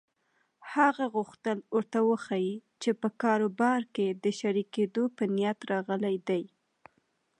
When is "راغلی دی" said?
5.71-6.43